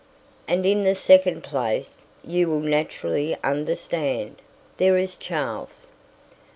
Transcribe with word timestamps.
And 0.47 0.65
in 0.65 0.83
the 0.83 0.95
second 0.95 1.43
place, 1.43 2.07
you 2.23 2.49
will 2.49 2.59
naturally 2.61 3.37
understand, 3.43 4.37
there 4.77 4.97
is 4.97 5.15
Charles. 5.15 5.91